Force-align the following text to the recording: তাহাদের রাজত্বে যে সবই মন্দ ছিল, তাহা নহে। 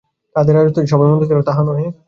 তাহাদের 0.35 0.53
রাজত্বে 0.55 0.81
যে 0.81 0.87
সবই 0.87 1.07
মন্দ 1.11 1.23
ছিল, 1.23 1.39
তাহা 1.41 1.61
নহে। 1.63 1.87